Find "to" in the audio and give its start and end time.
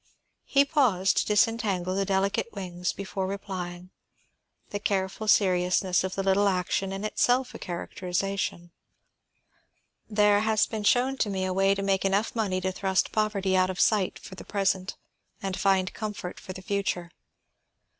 1.17-1.25, 11.17-11.29, 11.75-11.83, 12.61-12.71